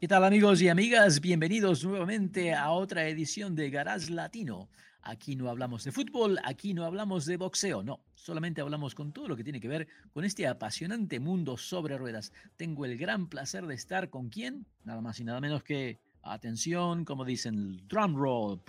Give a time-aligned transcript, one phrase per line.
[0.00, 1.20] ¿Qué tal amigos y amigas?
[1.20, 4.70] Bienvenidos nuevamente a otra edición de Garage Latino.
[5.02, 9.28] Aquí no hablamos de fútbol, aquí no hablamos de boxeo, no, solamente hablamos con todo
[9.28, 12.32] lo que tiene que ver con este apasionante mundo sobre ruedas.
[12.56, 17.04] Tengo el gran placer de estar con quién, nada más y nada menos que, atención,
[17.04, 18.62] como dicen, el drum roll.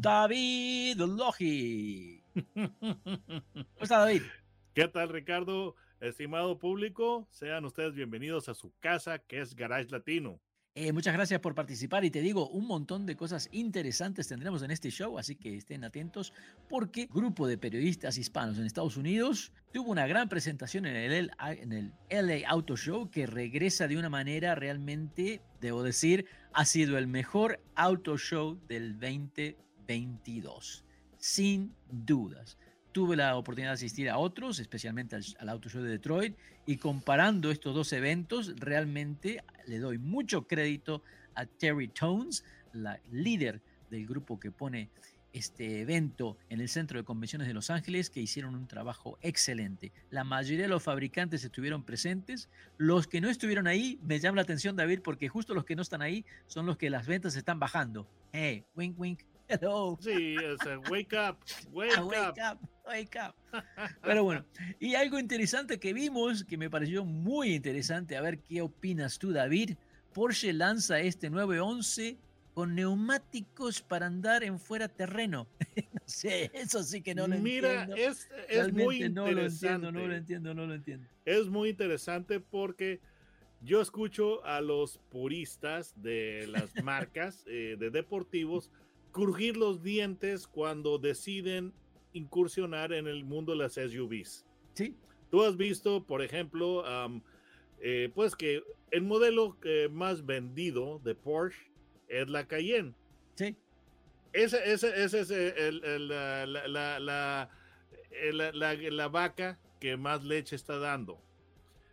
[0.00, 2.20] David Logi.
[2.52, 4.22] ¿Cómo está David?
[4.74, 5.76] ¿Qué tal Ricardo?
[6.02, 10.40] Estimado público, sean ustedes bienvenidos a su casa que es Garage Latino.
[10.74, 14.72] Eh, muchas gracias por participar y te digo, un montón de cosas interesantes tendremos en
[14.72, 16.32] este show, así que estén atentos
[16.68, 21.72] porque grupo de periodistas hispanos en Estados Unidos tuvo una gran presentación en el, en
[21.72, 27.06] el LA Auto Show que regresa de una manera realmente, debo decir, ha sido el
[27.06, 30.84] mejor auto show del 2022,
[31.20, 32.58] sin dudas
[32.92, 37.50] tuve la oportunidad de asistir a otros, especialmente al, Auto Show de Detroit, y comparando
[37.50, 41.02] estos dos eventos, realmente le doy mucho crédito
[41.34, 44.90] a Terry Tones, la líder del grupo que pone
[45.32, 49.92] este evento en el Centro de Convenciones de Los Ángeles, que hicieron un trabajo excelente.
[50.10, 52.48] La mayoría de los fabricantes estuvieron presentes.
[52.76, 55.82] Los que no estuvieron ahí, me llama la atención, David, porque justo los que no
[55.82, 58.06] están ahí son los que las ventas están bajando.
[58.32, 59.20] Hey, wink, wink,
[59.52, 59.98] hello.
[60.00, 60.58] Sí, es
[60.90, 61.38] wake up,
[61.72, 62.58] wake, up.
[62.86, 63.34] Wake up.
[64.02, 64.44] Pero bueno,
[64.80, 69.32] y algo interesante que vimos, que me pareció muy interesante, a ver qué opinas tú,
[69.32, 69.76] David.
[70.12, 72.18] Porsche lanza este 911
[72.54, 75.46] con neumáticos para andar en fuera terreno.
[75.92, 77.96] no sé, eso sí que no lo Mira, entiendo.
[77.96, 79.32] Mira, es, es muy no interesante.
[79.32, 81.06] Lo entiendo, no lo entiendo, no lo entiendo.
[81.24, 83.00] Es muy interesante porque
[83.62, 88.70] yo escucho a los puristas de las marcas eh, de deportivos
[89.12, 91.72] crujir los dientes cuando deciden
[92.12, 94.44] incursionar en el mundo de las SUVs.
[94.74, 94.96] Sí.
[95.30, 97.22] Tú has visto, por ejemplo, um,
[97.80, 101.70] eh, pues que el modelo eh, más vendido de Porsche
[102.08, 102.94] es la Cayenne.
[103.34, 103.56] Sí.
[104.32, 107.50] Ese, ese, ese es el, el, la, la, la,
[108.52, 111.20] la, la, vaca que más leche está dando.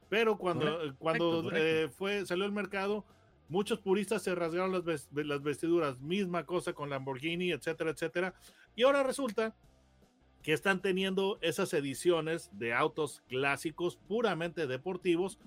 [0.09, 1.58] Pero cuando, correcto, cuando correcto.
[1.58, 3.06] Eh, fue, salió al mercado,
[3.50, 6.00] muchos puristas se rasgaron las, las vestiduras.
[6.00, 8.34] Misma cosa con Lamborghini, etcétera, etcétera.
[8.76, 9.56] Y ahora resulta
[10.42, 15.38] que están teniendo esas ediciones de autos clásicos puramente deportivos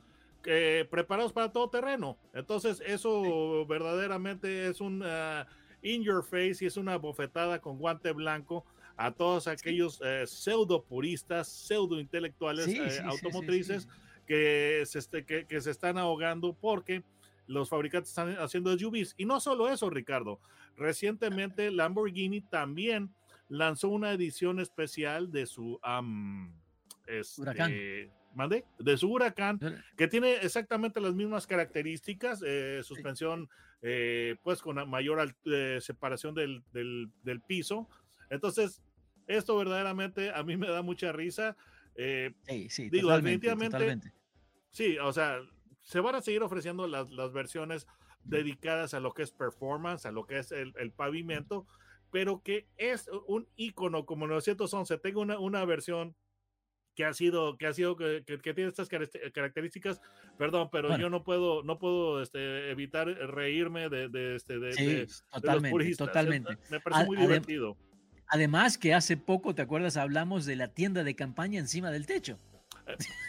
[0.45, 2.19] eh, preparados para todo terreno.
[2.35, 3.23] Entonces eso
[3.63, 3.69] sí.
[3.69, 5.45] verdaderamente es un uh,
[5.83, 10.01] in your face y es una bofetada con guante blanco a todos aquellos sí.
[10.05, 13.89] eh, pseudo puristas, pseudo intelectuales sí, eh, automotrices
[14.27, 17.03] Que, se este, que, que se están ahogando porque
[17.47, 19.15] los fabricantes están haciendo SUVs.
[19.17, 20.41] Y no solo eso, Ricardo.
[20.77, 23.15] Recientemente Lamborghini también
[23.49, 26.53] lanzó una edición especial de su um,
[27.07, 27.73] este, huracán.
[28.35, 28.65] ¿mande?
[28.79, 29.61] De su huracán,
[29.97, 33.49] que tiene exactamente las mismas características, eh, suspensión
[33.83, 37.89] eh, pues con mayor eh, separación del, del, del, piso.
[38.31, 38.83] Entonces,
[39.27, 41.57] esto verdaderamente a mí me da mucha risa.
[41.95, 44.13] sí, sí, digo, totalmente, definitivamente, totalmente.
[44.71, 45.41] sí, o sea,
[45.83, 47.87] se van a seguir ofreciendo las, las versiones
[48.25, 51.67] dedicadas a lo que es performance, a lo que es el, el pavimento,
[52.11, 54.99] pero que es un icono como 911.
[54.99, 56.15] Tengo una, una versión
[56.95, 60.01] que ha sido, que ha sido, que, que tiene estas características,
[60.39, 61.03] perdón, pero bueno.
[61.03, 65.69] yo no puedo, no puedo este, evitar reírme de, de, este, de, sí, de, totalmente,
[65.69, 66.07] los puristas.
[66.07, 66.59] totalmente.
[66.71, 67.77] Me parece muy Adem divertido.
[68.29, 69.97] Además que hace poco, ¿te acuerdas?
[69.97, 72.39] Hablamos de la tienda de campaña encima del techo.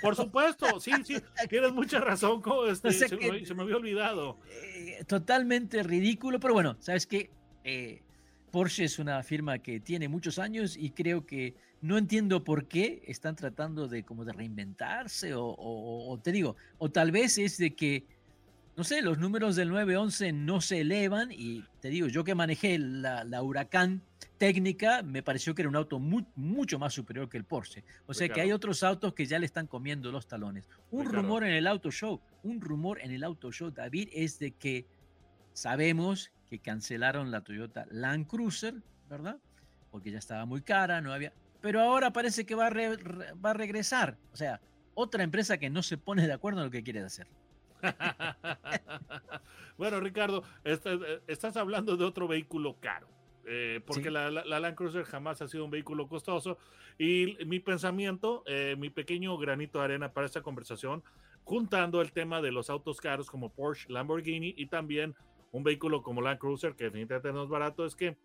[0.01, 1.17] Por supuesto, sí, sí,
[1.49, 4.37] tienes mucha razón, como este, o sea se, que, me, se, me, había olvidado.
[4.49, 7.29] Eh, totalmente ridículo, pero bueno, ¿sabes qué?
[7.63, 8.01] Eh,
[8.51, 13.03] Porsche es una firma que tiene muchos años y creo que no entiendo por qué
[13.07, 17.57] están tratando de como de reinventarse o, o, o te digo, o tal vez es
[17.57, 18.05] de que
[18.75, 22.79] no sé, los números del 911 no se elevan y te digo, yo que manejé
[22.79, 24.01] la, la Huracán
[24.37, 27.83] técnica, me pareció que era un auto mucho más superior que el Porsche.
[28.07, 30.67] O sea que hay otros autos que ya le están comiendo los talones.
[30.91, 34.51] Un rumor en el auto show, un rumor en el auto show, David, es de
[34.51, 34.87] que
[35.53, 38.75] sabemos que cancelaron la Toyota Land Cruiser,
[39.09, 39.37] ¿verdad?
[39.91, 41.31] Porque ya estaba muy cara, no había...
[41.61, 44.17] Pero ahora parece que va a, va a regresar.
[44.33, 44.59] O sea,
[44.95, 47.27] otra empresa que no se pone de acuerdo en lo que quiere hacer.
[49.77, 53.07] bueno, Ricardo, eh, estás, hablando de otro vehículo caro.
[53.45, 56.57] Eh, porque la, Land Cruiser jamás ha sido un vehículo costoso.
[56.97, 61.03] Y mi pensamiento, eh, mi pequeño granito de arena para esta conversación,
[61.43, 65.15] juntando el tema de los autos caros como Porsche, Lamborghini y también
[65.51, 68.17] un vehículo como Land Cruiser, que definitivamente no es barato, es que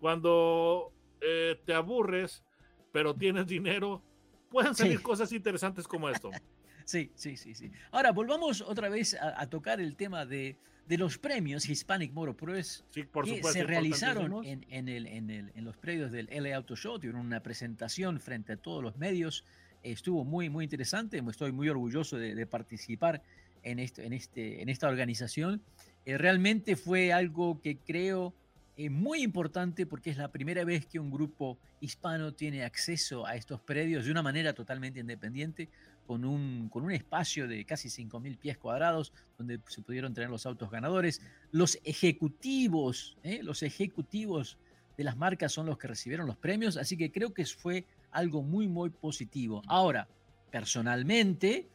[0.00, 2.44] cuando te aburres,
[2.92, 4.02] pero tienes dinero,
[4.48, 6.30] pueden salir cosas interesantes como esto.
[6.88, 7.70] Sí, sí, sí, sí.
[7.90, 10.56] Ahora, volvamos otra vez a, tocar el tema de,
[10.86, 15.28] de, los premios Hispanic Motor Press sí, por que se realizaron en, en, el, en,
[15.28, 16.98] el, en los predios del LA Auto Show.
[16.98, 19.44] Tuvieron una presentación frente a todos los medios.
[19.82, 21.22] Estuvo muy, muy interesante.
[21.28, 23.22] Estoy muy orgulloso de, participar
[23.62, 25.60] en, esto, en, este, en esta organización.
[26.06, 28.32] Eh, realmente fue algo que creo
[28.78, 33.36] eh, muy importante porque es la primera vez que un grupo hispano tiene acceso a
[33.36, 35.68] estos predios de una manera totalmente independiente
[36.08, 40.46] con un, con un espacio de casi 5.000 pies cuadrados donde se pudieron tener los
[40.46, 41.20] autos ganadores.
[41.52, 43.40] Los ejecutivos, ¿eh?
[43.42, 44.56] los ejecutivos
[44.96, 48.42] de las marcas son los que recibieron los premios, así que creo que fue algo
[48.42, 49.60] muy, muy positivo.
[49.66, 50.08] Ahora,
[50.50, 51.68] personalmente,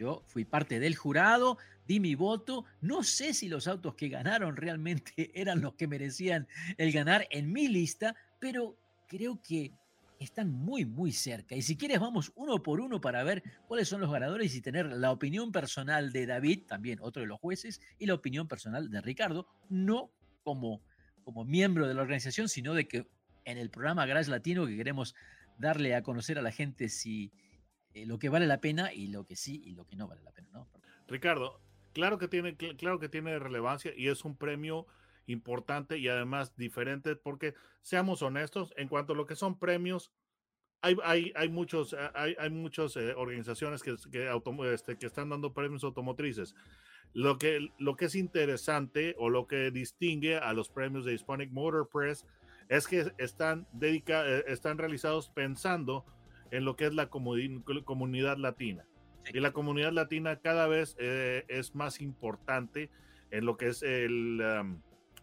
[0.00, 1.56] yo fui parte del jurado,
[1.86, 2.64] di mi voto.
[2.80, 7.52] No sé si los autos que ganaron realmente eran los que merecían el ganar en
[7.52, 8.74] mi lista, pero
[9.06, 9.70] creo que
[10.20, 11.56] están muy, muy cerca.
[11.56, 14.86] Y si quieres, vamos uno por uno para ver cuáles son los ganadores y tener
[14.86, 19.00] la opinión personal de David, también otro de los jueces, y la opinión personal de
[19.00, 20.12] Ricardo, no
[20.42, 20.82] como,
[21.24, 23.08] como miembro de la organización, sino de que
[23.46, 25.14] en el programa Garage Latino que queremos
[25.58, 27.32] darle a conocer a la gente si
[27.94, 30.22] eh, lo que vale la pena y lo que sí y lo que no vale
[30.22, 30.66] la pena.
[31.08, 31.62] Ricardo,
[31.94, 34.86] claro que tiene, claro que tiene relevancia y es un premio
[35.30, 40.12] importante y además diferente porque seamos honestos, en cuanto a lo que son premios,
[40.82, 44.30] hay, hay, hay muchos, eh, hay, hay muchas eh, organizaciones que, que,
[44.72, 46.54] este, que están dando premios automotrices.
[47.12, 51.50] Lo que, lo que es interesante o lo que distingue a los premios de Hispanic
[51.50, 52.24] Motor Press
[52.68, 56.04] es que están, dedica, eh, están realizados pensando
[56.50, 58.86] en lo que es la comunidad latina.
[59.32, 62.90] Y la comunidad latina cada vez es más importante
[63.30, 64.40] en lo que es el,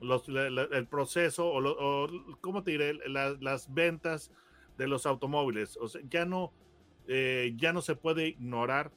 [0.02, 2.08] el proceso o,
[2.42, 2.94] ¿cómo te diré?
[3.08, 4.32] las ventas
[4.78, 5.78] de los automóviles.
[5.78, 6.52] O sea, ya no,
[7.08, 8.92] eh, ya no se puede ignorar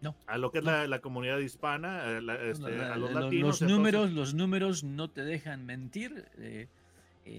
[0.00, 3.60] no, a lo que es la, comunidad hispana, eh, este, a los latinos.
[3.60, 6.28] Los números, los números no te dejan mentir.
[6.38, 6.68] Eh,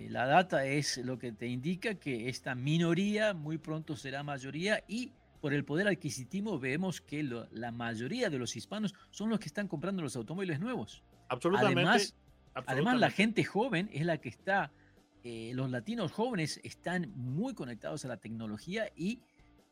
[0.09, 5.11] la data es lo que te indica que esta minoría muy pronto será mayoría y
[5.41, 7.21] por el poder adquisitivo vemos que
[7.51, 11.03] la mayoría de los hispanos son los que están comprando los automóviles nuevos.
[11.27, 11.81] Absolutamente.
[11.81, 12.15] Además,
[12.65, 14.71] Además, la gente joven es la que está,
[15.23, 19.19] eh, los latinos jóvenes están muy conectados a la tecnología y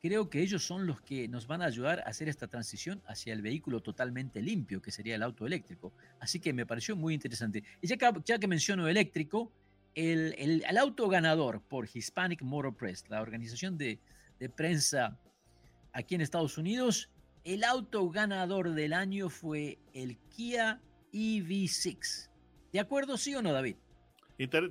[0.02, 3.32] creo que ellos son los que nos van a ayudar a hacer esta transición hacia
[3.32, 5.94] el vehículo totalmente limpio, que sería el auto eléctrico.
[6.20, 7.64] Así que me pareció muy interesante.
[7.80, 9.50] Y ya que, ya que menciono eléctrico,
[9.94, 13.98] el, el, auto ganador por Hispanic Motor Press, la organización de,
[14.38, 15.18] de prensa
[15.94, 17.08] aquí en Estados Unidos,
[17.44, 20.80] el auto ganador del año fue el Kia
[21.14, 22.28] EV6.
[22.74, 23.76] ¿De acuerdo, sí o no, David?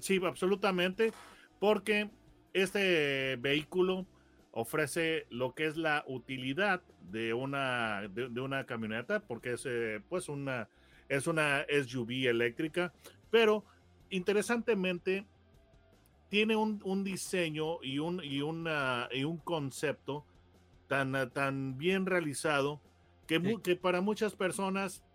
[0.02, 1.14] sí, absolutamente,
[1.58, 2.10] porque
[2.52, 4.06] este vehículo
[4.52, 10.28] ofrece lo que es la utilidad de una, de, una camioneta, porque es eh, pues
[10.28, 10.68] una,
[11.08, 12.92] es una SUV eléctrica,
[13.32, 13.64] pero
[14.10, 15.26] interesantemente
[16.28, 20.26] tiene un, diseño y un, y, una, y un concepto
[20.90, 22.82] tan, tan bien realizado
[23.28, 25.06] que, que para muchas personas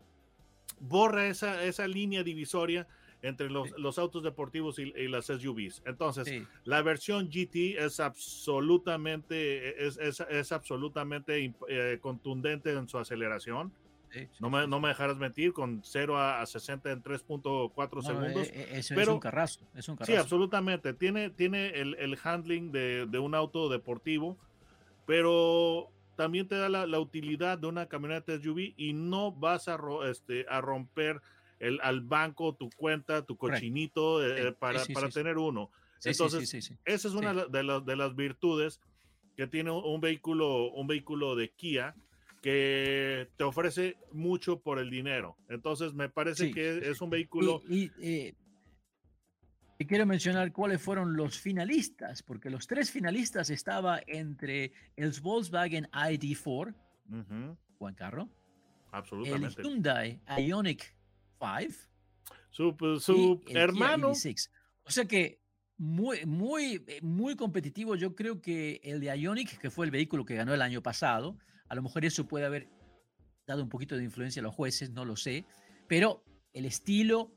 [0.81, 2.87] borra esa, esa línea divisoria
[3.23, 5.83] entre los, los autos deportivos y, las SUVs.
[5.87, 13.73] Entonces, la versión GT es absolutamente, es, es, es absolutamente eh, contundente en su aceleración.
[14.39, 18.49] no, me, no me dejarás mentir, con 0 a, 60 en 3.4 segundos.
[18.49, 20.13] E, e, pero, es un carrazo, es un carrazo.
[20.13, 20.95] Sí, absolutamente.
[20.95, 24.39] Tiene, tiene el, el handling de, de, un auto deportivo,
[25.07, 29.79] pero también te da la, utilidad de una camioneta SUV y no vas a,
[30.11, 31.23] este, a romper
[31.61, 35.71] el, al banco tu cuenta, tu cochinito eh, para, para tener uno.
[36.05, 38.81] Entonces, esa es una de, las, de las virtudes
[39.37, 41.95] que tiene un vehículo, un vehículo de Kia
[42.43, 45.37] que te ofrece mucho por el dinero.
[45.49, 47.63] Entonces, me parece que es un vehículo.
[47.69, 48.35] Y, eh,
[49.87, 56.75] quiero mencionar cuáles fueron los finalistas, porque los tres finalistas estaba entre el Volkswagen ID4,
[57.79, 58.29] buen carro,
[58.91, 59.61] Absolutamente.
[59.61, 60.95] el Hyundai Ionic
[61.39, 61.75] 5,
[62.51, 64.11] su, su hermano.
[64.11, 65.41] O sea que
[65.77, 67.95] muy, muy, muy competitivo.
[67.95, 71.39] Yo creo que el de Ionic, que fue el vehículo que ganó el año pasado,
[71.69, 72.69] a lo mejor eso puede haber
[73.47, 75.47] dado un poquito de influencia a los jueces, no lo sé,
[75.87, 77.33] pero el estilo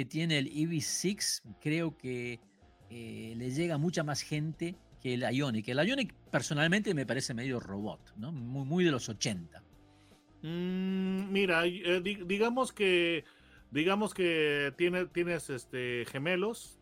[0.00, 2.40] que tiene el EV6 creo que
[2.88, 5.68] eh, le llega a mucha más gente que el Ionic.
[5.68, 8.32] El Ionic personalmente me parece medio robot, ¿no?
[8.32, 9.62] Muy, muy de los 80.
[10.40, 13.24] Mm, mira, eh, digamos que
[13.70, 16.78] digamos que tiene, tienes este, gemelos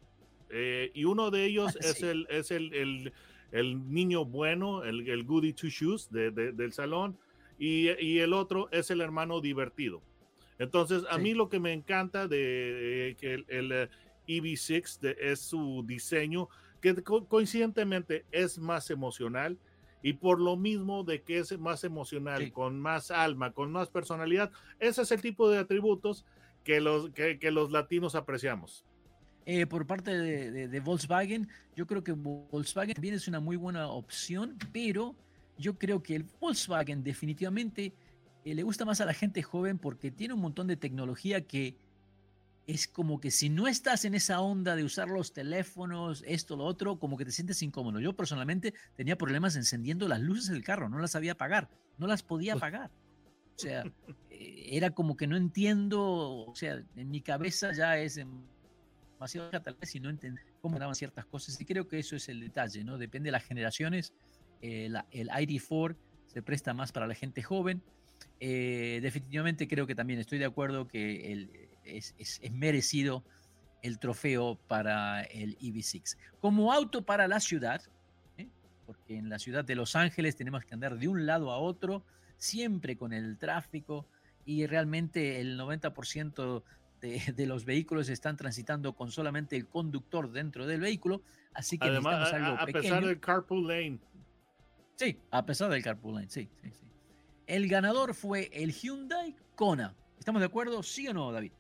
[0.48, 3.12] eh, y uno de ellos es, el, es el,
[3.50, 7.18] el, niño bueno, el, el goody two shoes del salón
[7.58, 10.04] y, y, el otro es el hermano divertido.
[10.58, 13.90] Entonces, a mí lo que me encanta de, que el, el
[14.26, 16.48] EV6 de, es su diseño,
[16.80, 19.58] que coincidentemente es más emocional
[20.02, 24.50] y por lo mismo de que es más emocional, con más alma, con más personalidad,
[24.78, 26.24] ese es el tipo de atributos
[26.64, 28.84] que los, que, que los latinos apreciamos.
[29.46, 33.88] Eh, por parte de, de, Volkswagen, yo creo que Volkswagen también es una muy buena
[33.88, 35.16] opción, pero
[35.56, 37.94] yo creo que el Volkswagen definitivamente
[38.45, 41.76] eh, le gusta más a la gente joven porque tiene un montón de tecnología que
[42.68, 46.64] es como que si no estás en esa onda de usar los teléfonos, esto, lo
[46.64, 47.99] otro, como que te sientes incómodo.
[47.99, 52.23] Yo personalmente tenía problemas encendiendo las luces del carro, no las sabía apagar, no las
[52.23, 52.90] podía apagar.
[53.57, 53.85] O sea,
[54.28, 58.21] eh, era como que no entiendo, o sea, en mi cabeza ya es
[59.14, 61.59] demasiado tal vez si no entiendo cómo daban ciertas cosas.
[61.59, 62.99] Y creo que eso es el detalle, ¿no?
[62.99, 64.12] Depende de las generaciones.
[64.61, 67.83] Eh, el ID4 se presta más para la gente joven.
[68.40, 71.50] Eh, definitivamente creo que también estoy de acuerdo que el,
[71.84, 73.25] es, es, merecido
[73.82, 76.16] el trofeo para el EV6.
[76.40, 77.82] Como auto para la ciudad,
[78.87, 82.04] porque en la ciudad de Los Ángeles tenemos que andar de un lado a otro
[82.38, 84.06] siempre con el tráfico
[84.44, 86.62] y realmente el 90%
[87.00, 91.22] de, los vehículos están transitando con solamente el conductor dentro del vehículo,
[91.52, 93.98] así que Además, algo a, a pesar del carpool lane.
[94.96, 96.88] Sí, a pesar del carpool lane, sí, sí, sí.
[97.48, 99.94] El ganador fue el Hyundai Kona.
[100.18, 100.82] ¿Estamos de acuerdo?
[100.82, 101.52] ¿Sí o no, David?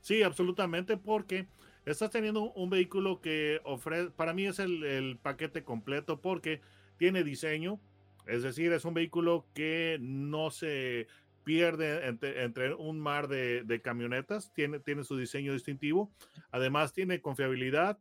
[0.00, 1.46] Sí, absolutamente, porque
[1.86, 6.60] estás teniendo un vehículo que ofrece, para mí es el, paquete completo, porque
[6.96, 7.78] tiene diseño,
[8.26, 11.06] es decir, es un vehículo que no se
[11.44, 16.10] pierde entre, un mar de, camionetas, tiene, tiene su diseño distintivo,
[16.50, 17.98] además tiene confiabilidad,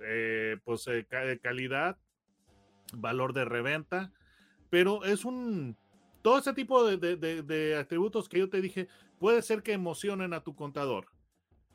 [0.00, 1.06] eh, pues eh,
[1.42, 1.98] calidad,
[2.94, 4.12] valor de reventa,
[4.70, 5.76] pero es un,
[6.22, 8.88] todo ese tipo de, atributos que yo te dije,
[9.18, 11.06] puede ser que emocionen a tu contador,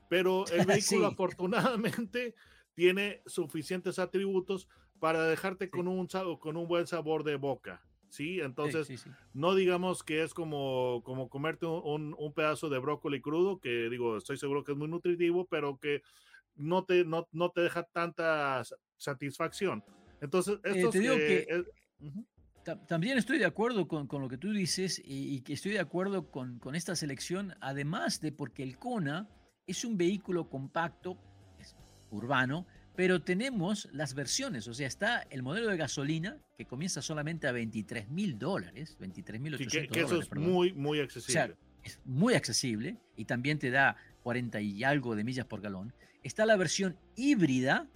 [0.09, 2.35] pero el vehículo afortunadamente
[2.73, 4.67] tiene suficientes atributos
[4.99, 6.07] para dejarte con, un,
[6.39, 7.83] con un buen sabor de boca.
[8.09, 8.39] ¿sí?
[8.39, 13.89] Entonces, no digamos que es como, como comerte un, un, pedazo de brócoli crudo, que
[13.89, 16.01] digo, estoy seguro que es muy nutritivo, pero que
[16.55, 18.63] no te, no, no te deja tanta
[18.97, 19.83] satisfacción.
[20.21, 21.65] Entonces, eh, esto te digo que,
[22.75, 26.29] También estoy de acuerdo con, con, lo que tú dices y, que estoy de acuerdo
[26.29, 29.27] con, con, esta selección, además de porque el Kona
[29.65, 31.17] es un vehículo compacto,
[31.59, 31.75] es
[32.11, 37.47] urbano, pero tenemos las versiones, o sea, está el modelo de gasolina que comienza solamente
[37.47, 41.39] a 23 mil dólares, 23 mil 800 que, eso es muy, muy accesible.
[41.39, 45.61] O sea, es muy accesible y también te da 40 y algo de millas por
[45.61, 45.93] galón.
[46.23, 47.87] Está la versión híbrida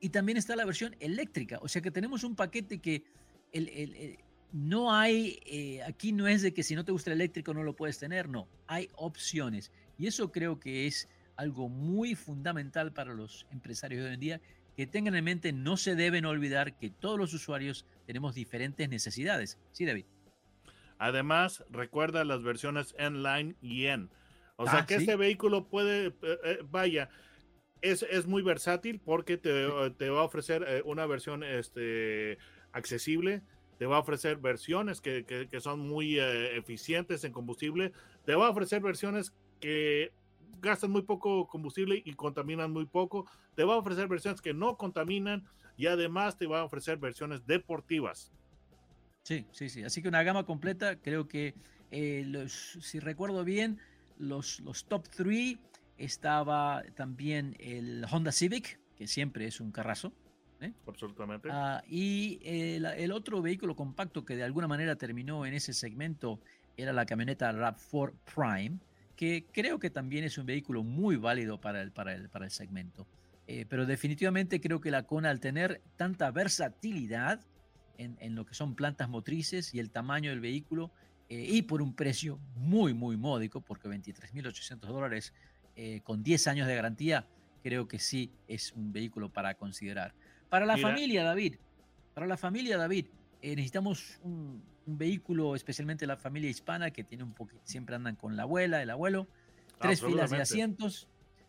[0.00, 3.04] y también está la versión eléctrica, o sea que tenemos un paquete que
[3.54, 4.18] el,
[4.54, 7.64] no hay, eh, aquí no es de que si no te gusta el eléctrico no
[7.64, 9.72] lo puedes tener, no, hay opciones.
[9.98, 14.40] Y eso creo que es algo muy fundamental para los empresarios de hoy en día,
[14.76, 19.58] que tengan en mente, no se deben olvidar que todos los usuarios tenemos diferentes necesidades.
[19.72, 20.04] Sí, David.
[20.98, 24.08] Además, recuerda las versiones N-Line y N.
[24.54, 27.08] O sea ah, que este vehículo puede, eh, eh, vaya,
[27.82, 29.66] es, es, muy versátil porque te,
[29.98, 32.38] te va a ofrecer una versión este,
[32.74, 33.42] accesible,
[33.78, 37.92] te va a ofrecer versiones que, que, son muy eficientes en combustible,
[38.24, 40.12] te va a ofrecer versiones que
[40.60, 43.26] gastan muy poco combustible y contaminan muy poco.
[43.54, 45.44] Te va a ofrecer versiones que no contaminan
[45.76, 48.32] y además te va a ofrecer versiones deportivas.
[49.22, 49.82] Sí, sí, sí.
[49.82, 50.96] Así que una gama completa.
[50.96, 51.54] Creo que,
[51.90, 53.78] eh, los, si recuerdo bien,
[54.18, 55.58] los, los top 3
[55.98, 60.12] estaba también el Honda Civic, que siempre es un carrazo.
[60.64, 60.72] ¿Eh?
[60.86, 61.48] Absolutamente.
[61.50, 66.40] Ah, y el, otro vehículo compacto que de alguna manera terminó en ese segmento
[66.76, 68.78] era la camioneta RAV4 Prime,
[69.16, 72.50] que creo que también es un vehículo muy válido para el, para el, para el
[72.50, 73.06] segmento.
[73.46, 77.40] Eh, pero definitivamente creo que la Kona al tener tanta versatilidad
[77.98, 80.90] en, en lo que son plantas motrices y el tamaño del vehículo,
[81.28, 85.32] eh, y por un precio muy, muy módico, porque 23.800 dólares
[85.76, 87.26] eh, con 10 años de garantía,
[87.62, 90.14] creo que sí es un vehículo para considerar.
[90.54, 91.56] Para la familia, David,
[92.14, 93.06] para la familia, David,
[93.42, 98.36] eh, necesitamos un, vehículo, especialmente la familia hispana, que tiene un poquito, siempre andan con
[98.36, 99.26] la abuela, el abuelo,
[99.80, 101.08] tres filas de asientos,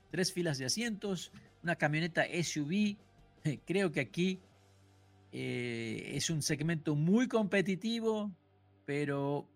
[0.10, 1.32] tres filas de asientos,
[1.62, 2.98] una camioneta SUV.
[3.68, 4.40] Creo que aquí
[5.32, 8.32] es un segmento muy competitivo,
[8.88, 9.48] pero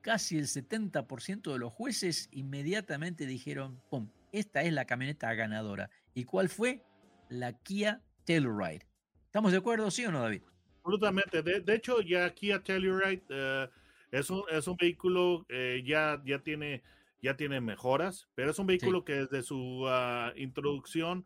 [0.00, 4.10] casi el 70% de los jueces inmediatamente dijeron, ¡pum!
[4.30, 5.90] Esta es la camioneta ganadora.
[6.14, 6.84] ¿Y cuál fue?
[7.28, 8.86] La Kia Telluride.
[9.24, 10.42] ¿Estamos de acuerdo, sí o no, David?
[10.84, 11.42] Absolutamente.
[11.42, 13.68] De, hecho, ya Kia Telluride eh,
[14.10, 16.82] es, un, es un vehículo eh, ya, ya, tiene,
[17.22, 21.24] ya tiene mejoras, pero es un vehículo que desde su ah, introducción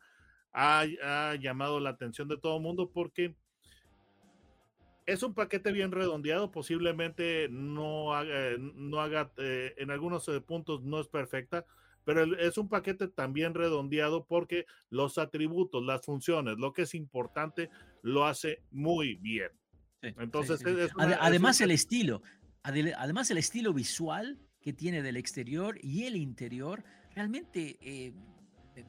[0.53, 3.35] ha, ha, llamado la atención de todo el mundo porque
[5.07, 10.83] es un paquete bien redondeado, posiblemente no haga, no haga eh, en algunos eh, puntos
[10.83, 11.67] no es perfecta,
[12.05, 17.71] pero es un paquete también redondeado porque los atributos, las funciones, lo que es importante,
[18.03, 19.51] lo hace muy bien.
[20.03, 20.63] Entonces,
[20.99, 22.23] además el estilo,
[22.63, 28.13] además el estilo visual que tiene del exterior y el interior, realmente eh,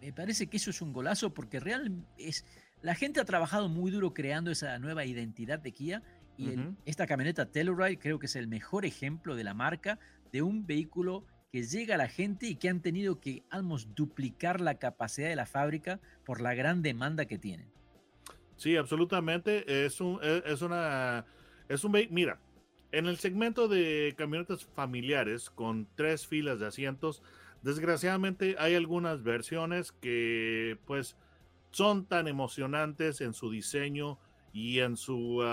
[0.01, 2.46] me parece que eso es un golazo porque realmente es
[2.82, 6.03] la gente ha trabajado muy duro creando esa nueva identidad de Kia
[6.38, 10.00] y esta camioneta Telluride creo que es el mejor ejemplo de la marca
[10.32, 14.62] de un vehículo que llega a la gente y que han tenido que almost duplicar
[14.62, 17.67] la capacidad de la fábrica por la gran demanda que tienen.
[18.55, 19.86] Sí, absolutamente.
[19.86, 21.25] Es un, e, es una,
[21.67, 22.39] es un Mira,
[22.91, 27.22] en el segmento de camionetas familiares con tres filas de asientos,
[27.63, 31.17] desgraciadamente hay algunas versiones que, pues,
[31.72, 34.19] son tan emocionantes en su diseño
[34.54, 35.43] y en su,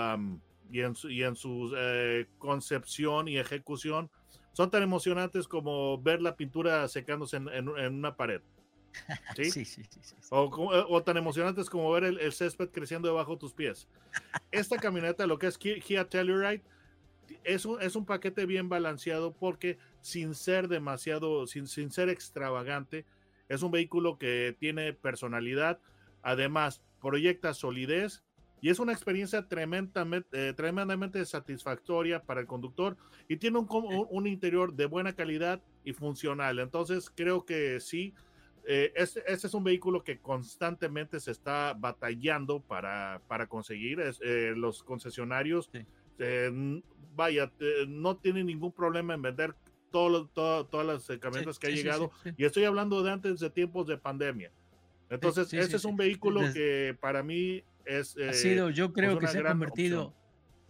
[0.71, 4.09] y en su, y en su eh, concepción y ejecución
[4.59, 8.41] son tan emocionantes como ver la pintura secándose en, en, una pared.
[9.37, 9.51] ¿Sí?
[9.51, 13.39] Sí, sí, sí, o, eh, o, tan emocionantes como ver el, césped creciendo debajo de
[13.39, 13.87] tus pies.
[14.51, 16.61] Esta camioneta, lo que es Kia Telluride,
[17.45, 23.05] es un, es un paquete bien balanceado porque sin ser demasiado, sin, sin ser extravagante,
[23.47, 25.79] es un vehículo que tiene personalidad,
[26.21, 28.23] Además, proyecta solidez
[28.61, 33.67] y es una experiencia tremendamente, eh, tremendamente satisfactoria para el conductor y tiene un,
[34.09, 36.59] un, interior de buena calidad y funcional.
[36.59, 38.13] Entonces, creo que sí,
[38.65, 44.01] eh, este, este, es un vehículo que constantemente se está batallando para, para conseguir.
[44.21, 45.69] Eh, los concesionarios,
[47.15, 47.51] vaya,
[47.87, 49.55] no tienen ningún problema en vender
[49.89, 52.11] todo, todas las camionetas que ha llegado.
[52.37, 54.51] y estoy hablando de antes de tiempos de pandemia.
[55.09, 58.15] Entonces, este es un vehículo que para mí es...
[58.17, 60.13] ha sido, yo creo que se ha convertido...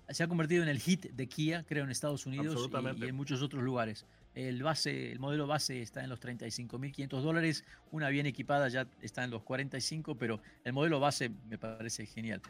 [0.10, 2.68] Se ha convertido en el hit de Kia, creo, en Estados Unidos
[2.98, 4.08] y, en muchos otros lugares.
[4.34, 9.24] El, base, el modelo base está en los 35.500 dólares, una bien equipada ya está
[9.24, 12.42] en los 45, pero el modelo base me parece genial.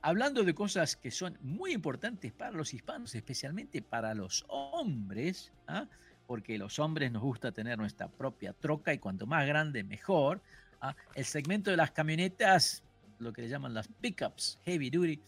[0.00, 5.86] Hablando de cosas que son muy importantes para los hispanos, especialmente para los hombres, ¿ah?
[6.26, 10.40] porque los hombres nos gusta tener nuestra propia troca y cuanto más grande mejor.
[10.80, 10.94] ¿ah?
[11.16, 12.84] El segmento de las camionetas,
[13.18, 15.20] lo que le llaman las pickups, heavy duty,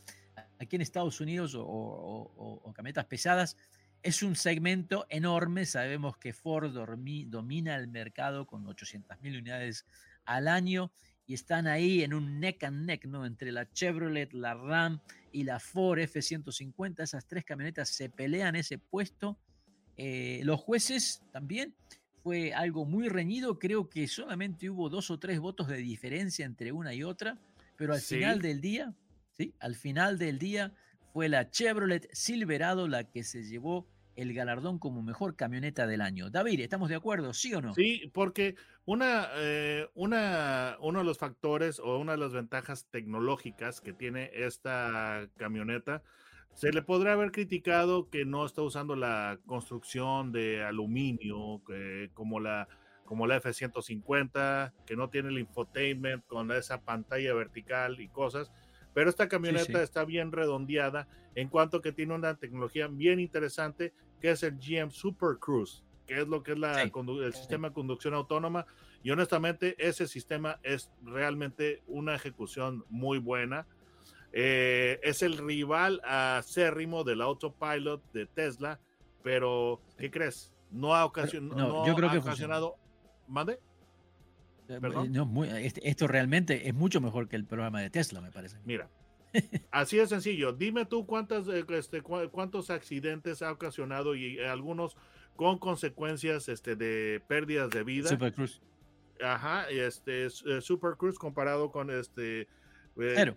[0.58, 3.56] aquí en Estados Unidos o, camionetas pesadas,
[4.02, 5.66] es un segmento enorme.
[5.66, 9.86] Sabemos que Ford domina el mercado con 800.000 unidades
[10.24, 10.92] al año
[11.26, 13.24] y están ahí en un neck and neck, ¿no?
[13.24, 15.00] Entre la Chevrolet, la Ram
[15.32, 17.02] y la Ford F-150.
[17.02, 19.38] Esas tres camionetas se pelean ese puesto.
[19.96, 21.74] Eh, los jueces también
[22.22, 26.72] fue algo muy reñido, creo que solamente hubo dos o tres votos de diferencia entre
[26.72, 27.38] una y otra,
[27.80, 28.92] pero al final del día,
[29.30, 29.54] ¿sí?
[29.58, 30.74] Al final del día
[31.14, 36.28] fue la Chevrolet Silverado la que se llevó el galardón como mejor camioneta del año.
[36.28, 37.32] David, ¿estamos de acuerdo?
[37.32, 37.72] ¿Sí o no?
[37.72, 43.80] Sí, porque una, eh, una, uno de los factores o una de las ventajas tecnológicas
[43.80, 46.02] que tiene esta camioneta
[46.52, 51.62] se le podrá haber criticado que no está usando la construcción de aluminio
[52.12, 52.68] como la
[53.10, 58.52] como la F-150, que no tiene el infotainment con esa pantalla vertical y cosas,
[58.94, 64.30] pero esta camioneta está bien redondeada en cuanto que tiene una tecnología bien interesante que
[64.30, 68.14] es el GM Super Cruise, que es lo que es la, el sistema de conducción
[68.14, 68.64] autónoma
[69.02, 73.66] y honestamente ese sistema es realmente una ejecución muy buena
[74.32, 78.78] Eh, es el rival acérrimo del autopilot de Tesla,
[79.24, 80.54] pero ¿qué crees?
[80.70, 81.84] No ha, ocasionado.
[81.84, 82.76] yo creo que ocasionado.
[83.30, 83.58] ¿Mande?
[84.68, 88.58] Eh, este, esto realmente es mucho mejor que el programa de Tesla, me parece.
[88.64, 88.88] Mira,
[89.70, 90.52] así de sencillo.
[90.52, 94.96] Dime tú cuántas, eh, este, cuántos accidentes ha ocasionado y algunos
[95.36, 98.08] con consecuencias este, de pérdidas de vida.
[98.08, 98.60] Super Cruz.
[99.22, 102.46] Ajá, este, Super Cruz comparado con este
[102.98, 103.34] eh,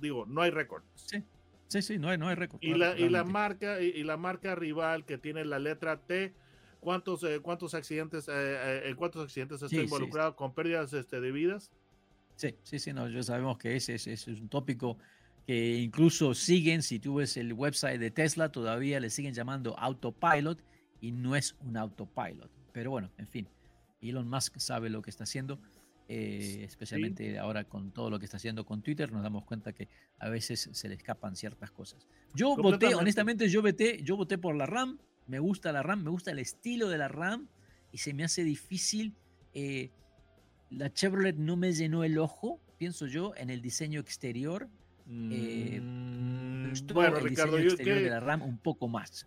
[0.00, 0.82] digo, no hay récord.
[0.94, 1.22] Sí,
[1.68, 2.60] sí, sí, no hay, no hay récord.
[2.62, 6.34] Y la, y la marca, y, la marca rival que tiene la letra T,
[6.80, 11.70] ¿cuántos, eh, cuántos accidentes, eh, en cuántos accidentes está involucrado con pérdidas este, de vidas?
[12.36, 14.96] Sí, sí, sí, no, ya sabemos que ese, es un tópico
[15.46, 20.62] que incluso siguen, si tú ves el website de Tesla, todavía le siguen llamando autopilot
[21.00, 22.50] y no es un autopilot.
[22.72, 23.48] Pero bueno, en fin,
[24.00, 25.58] Elon Musk sabe lo que está haciendo.
[26.12, 29.88] Eh, especialmente ahora con todo lo que está haciendo con Twitter, nos damos cuenta que
[30.18, 32.04] a veces se le escapan ciertas cosas.
[32.34, 34.98] Yo voté, honestamente, yo voté, yo voté por la RAM,
[35.30, 37.48] me gusta la RAM, me gusta el estilo de la RAM
[37.92, 39.14] y se me hace difícil.
[39.54, 39.90] Eh,
[40.70, 44.68] la Chevrolet no me llenó el ojo, pienso yo, en el diseño exterior.
[45.08, 49.26] Eh, mm, bueno, el Ricardo, diseño exterior de la RAM un poco más.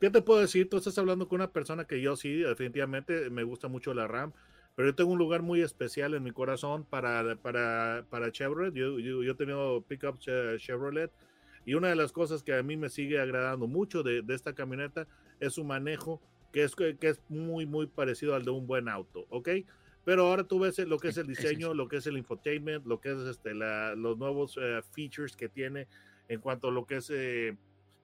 [0.00, 0.68] ¿Qué te puedo decir?
[0.68, 4.32] Tú estás hablando con una persona que yo sí, definitivamente me gusta mucho la RAM
[4.78, 8.72] pero yo tengo un lugar muy especial en mi corazón para, para, para Chevrolet.
[8.72, 11.10] Yo, yo, yo he tenido pickup Chevrolet
[11.64, 14.54] y una de las cosas que a mí me sigue agradando mucho de, de esta
[14.54, 15.06] camioneta
[15.40, 16.20] es su manejo,
[16.52, 19.48] que es, que es muy, muy parecido al de un buen auto, ¿ok?
[20.04, 23.00] Pero ahora tú ves lo que es el diseño, lo que es el infotainment, lo
[23.00, 25.86] que es este, la, los nuevos eh, features que tiene
[26.28, 27.56] en cuanto a lo que es eh,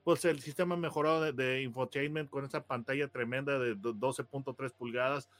[0.02, 5.30] pues el sistema mejorado de, de, infotainment con esa pantalla tremenda de 12.3 pulgadas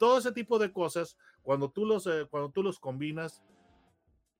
[0.00, 3.42] todo ese tipo de cosas, cuando tú los, eh, cuando tú los combinas,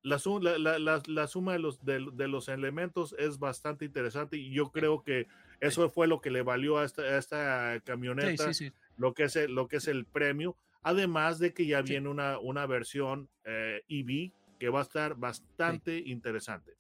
[0.03, 5.27] la, la, suma de los, de, los elementos es bastante interesante y yo creo que
[5.61, 8.51] eso fue lo que le valió a esta, esta camioneta
[8.97, 12.39] Lo, que es el, lo que es el premio, además de que ya viene una,
[12.39, 16.73] una versión EV eh, e que va a estar bastante interesante.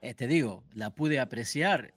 [0.00, 1.94] Eh, te digo, la pude apreciar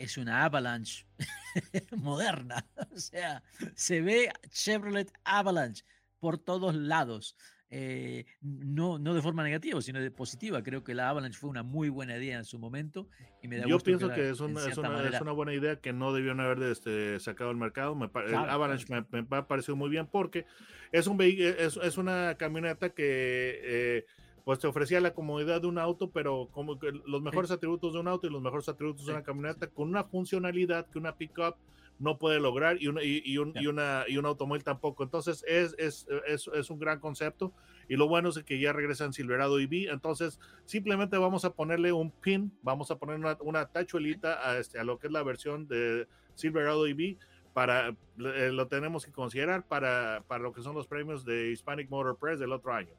[0.00, 1.06] es una Avalanche
[1.96, 2.66] moderna.
[2.92, 3.42] O sea,
[3.74, 5.84] se ve Chevrolet Avalanche
[6.18, 7.36] por todos lados.
[7.72, 10.60] Eh, no, no de forma negativa, sino de positiva.
[10.62, 13.06] Creo que la Avalanche fue una muy buena idea en su momento.
[13.42, 16.40] Y me da Yo pienso que, es, una, es, una, buena idea que no debieron
[16.40, 17.94] haber este, sacado al mercado.
[17.94, 20.46] Me, el Avalanche Me, me, ha parecido muy bien porque
[20.90, 24.06] es, un es, es una camioneta que eh,
[24.44, 28.00] pues te ofrecía la comodidad de un auto, pero como que los mejores atributos de
[28.00, 31.54] un auto y los mejores atributos de una camioneta con una funcionalidad que una pickup
[32.00, 35.04] no puede lograr y, una, y, un, y, una, y un automóvil tampoco.
[35.04, 37.52] Entonces es, es, es, es, un gran concepto
[37.88, 39.90] y lo bueno es que ya regresa en Silverado EV.
[39.92, 44.78] Entonces simplemente vamos a ponerle un pin, vamos a poner una, una tachuelita a, este,
[44.78, 47.18] a lo que es la versión de Silverado EV
[47.52, 51.90] para eh, lo tenemos que considerar para, para lo que son los premios de Hispanic
[51.90, 52.94] Motor Press del otro año.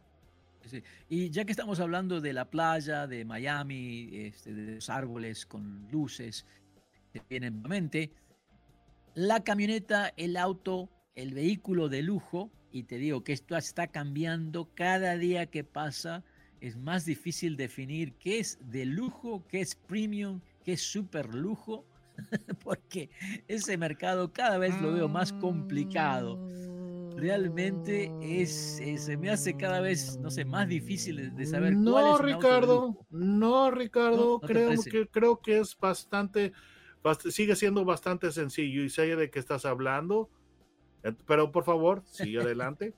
[1.10, 5.88] Y ya que estamos hablando de la playa, de Miami, este, de los árboles con
[5.92, 6.46] luces
[7.12, 8.12] que vienen en mente,
[9.14, 14.70] la camioneta, el auto, el vehículo de lujo, y te digo que esto está cambiando
[14.74, 16.24] cada día que pasa,
[16.62, 21.86] es más difícil definir qué es de lujo, qué es premium, qué es super lujo,
[22.64, 23.10] porque
[23.48, 26.40] ese mercado cada vez lo veo más complicado.
[27.18, 31.92] Realmente es, eh, se me hace cada vez, no sé, más difícil de saber no,
[31.92, 36.54] cuál es Ricardo, no, Ricardo, creo que creo que es bastante,
[37.30, 40.30] sigue siendo bastante sencillo y sé de qué estás hablando,
[41.26, 42.94] pero por favor, sigue adelante.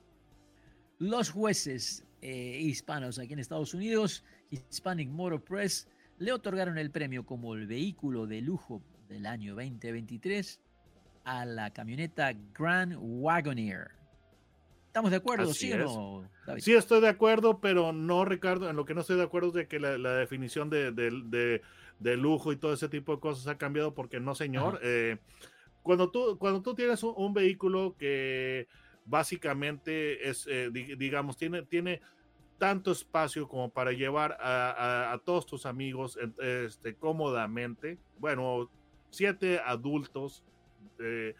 [1.00, 5.88] Los jueces eh, hispanos aquí en Estados Unidos, Hispanic Motor Press,
[6.18, 10.62] le otorgaron el premio como el vehículo de lujo del año 2023
[11.26, 14.03] a la camioneta Grand Wagoneer
[14.94, 16.60] ¿Estamos de acuerdo, sí o no?
[16.60, 19.54] Sí, estoy de acuerdo, pero no, Ricardo, en lo que no estoy de acuerdo es
[19.56, 23.96] de que la, definición de, de, lujo y todo ese tipo de cosas ha cambiado
[23.96, 24.80] porque no, señor.
[24.84, 25.18] Eh,
[25.82, 28.68] cuando, tú, cuando tú tienes un, vehículo que
[29.04, 32.00] básicamente es, eh, digamos, tiene, tiene
[32.60, 38.70] tanto espacio como para llevar a, a, todos tus amigos este, cómodamente, bueno,
[39.10, 40.44] siete adultos.
[41.00, 41.34] Eh,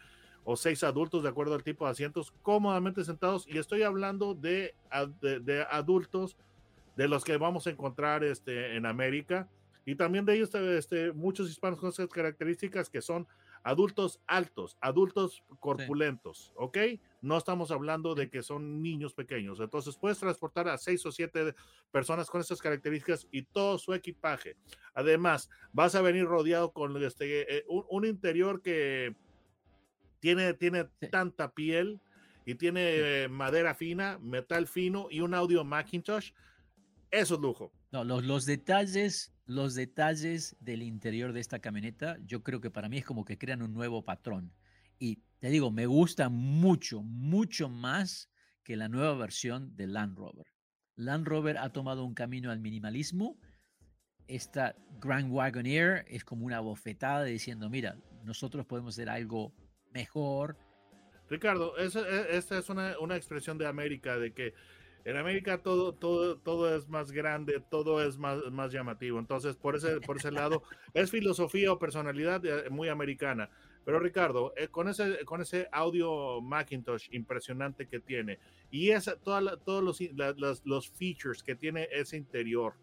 [0.44, 4.74] o seis adultos de acuerdo al tipo de asientos cómodamente sentados y estoy hablando de,
[5.20, 6.36] de, adultos
[6.96, 9.48] de los que vamos a encontrar este, en América
[9.84, 13.26] y también de ellos este, muchos hispanos con esas características que son
[13.62, 16.78] adultos altos, adultos corpulentos, ¿ok?
[17.24, 19.58] no estamos hablando de que son niños pequeños.
[19.58, 21.54] Entonces puedes transportar a seis o siete
[21.90, 24.56] personas con estas características y todo su equipaje.
[24.92, 29.16] Además, vas a venir rodeado con este, eh, un, interior que
[30.24, 32.00] tiene, tiene tanta piel
[32.46, 36.30] y tiene madera fina, metal fino y un audio Macintosh.
[37.10, 37.70] Eso es lujo.
[37.92, 42.88] No, los, los detalles, los detalles del interior de esta camioneta, yo creo que para
[42.88, 44.50] mí es como que crean un nuevo patrón.
[44.98, 48.30] Y te digo, me gusta mucho, mucho más
[48.62, 50.46] que la nueva versión de Land Rover.
[50.96, 53.38] Land Rover ha tomado un camino al minimalismo.
[54.26, 59.52] Esta Grand Wagoneer es como una bofetada diciendo, mira, nosotros podemos hacer algo
[59.94, 60.56] mejor.
[61.30, 61.86] Ricardo, e,
[62.36, 64.52] esta es una, una, expresión de América, de que
[65.04, 69.18] en América todo, todo, todo es más grande, todo es más, más llamativo.
[69.18, 70.62] Entonces, por ese, por ese lado,
[70.94, 73.50] es filosofía o personalidad eh, muy americana.
[73.84, 78.38] Pero Ricardo, eh, con, ese, con ese audio Macintosh impresionante que tiene
[78.70, 82.74] y esa, toda todos los, los, features que tiene ese interior,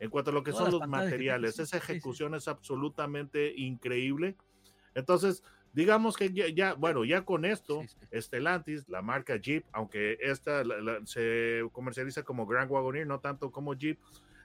[0.00, 4.36] en cuanto a lo que son los materiales, esa ejecución es absolutamente increíble.
[4.94, 10.62] Entonces, digamos que ya, bueno, ya con esto, Stellantis, la marca Jeep, aunque esta
[11.04, 13.98] se comercializa como Grand Wagoneer, no tanto como Jeep,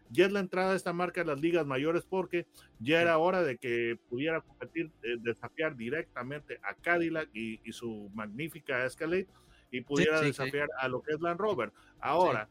[0.10, 2.46] ya es la entrada de esta marca en las ligas mayores porque
[2.80, 8.86] ya era hora de que pudiera competir, eh, desafiar directamente a Cadillac y, su magnífica
[8.86, 9.28] Escalade
[9.72, 11.72] y pudiera desafiar a lo que es Land Rover.
[12.00, 12.48] Ahora,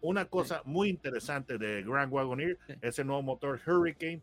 [0.00, 4.22] una cosa muy interesante de Grand Wagoneer es el nuevo motor Hurricane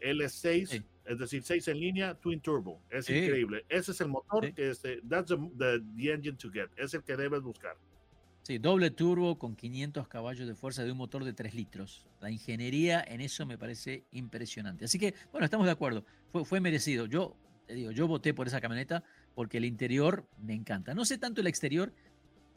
[0.00, 2.80] L6, es decir, 6 en línea, Twin Turbo.
[2.90, 3.64] Es increíble.
[3.68, 6.68] Ese es el motor que es, that's the, the engine to get.
[6.76, 7.76] Es el que debes buscar.
[8.42, 12.04] Sí, doble turbo con 500 caballos de fuerza de un motor de 3 litros.
[12.20, 14.84] La ingeniería en eso me parece impresionante.
[14.84, 16.04] Así que, bueno, estamos de acuerdo.
[16.30, 17.06] Fue, fue merecido.
[17.06, 17.36] Yo,
[17.66, 19.02] te digo, yo voté por esa camioneta
[19.34, 20.94] porque el interior me encanta.
[20.94, 21.92] No sé tanto el exterior,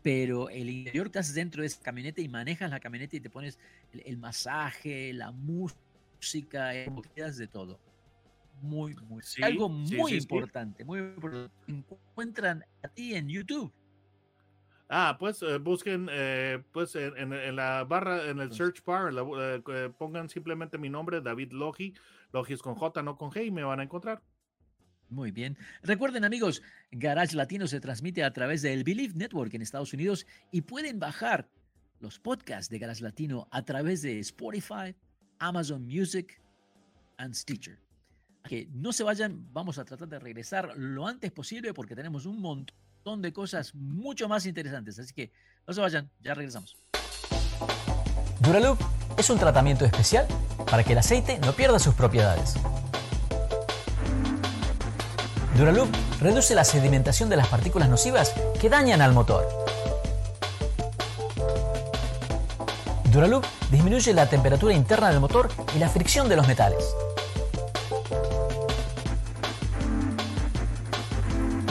[0.03, 3.29] pero el interior que haces dentro de esa camioneta y manejas la camioneta y te
[3.29, 3.57] pones
[3.91, 6.71] el, masaje, la música,
[7.15, 7.79] quedas de todo.
[8.61, 9.21] Muy, muy.
[9.43, 11.53] algo muy importante, muy importante.
[11.67, 13.71] Encuentran a ti en YouTube.
[14.89, 20.29] Ah, pues eh, busquen, eh, pues en, la barra, en el search bar, eh, pongan
[20.29, 21.93] simplemente mi nombre, David Logi.
[22.31, 24.21] Logi es con J, no con G, y me van a encontrar.
[25.09, 25.57] Muy bien.
[25.83, 30.61] Recuerden, amigos, Garage Latino se transmite a través del Believe Network en Estados Unidos y
[30.61, 31.49] pueden bajar
[31.99, 34.95] los podcasts de Garage Latino a través de Spotify,
[35.39, 36.41] Amazon Music
[37.17, 37.86] and Stitcher.
[38.47, 42.41] Que no se vayan, vamos a tratar de regresar lo antes posible porque tenemos un
[42.41, 44.97] montón de cosas mucho más interesantes.
[44.99, 45.31] Así que
[45.67, 46.77] no se vayan, ya regresamos.
[48.39, 48.79] Duraloop
[49.17, 50.27] es un tratamiento especial
[50.69, 52.55] para que el aceite no pierda sus propiedades.
[55.57, 55.89] Duraloop
[56.21, 59.47] reduce la sedimentación de las partículas nocivas que dañan al motor.
[63.11, 66.93] Duraloop disminuye la temperatura interna del motor y la fricción de los metales.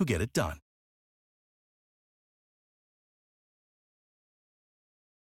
[0.00, 0.60] who get it done.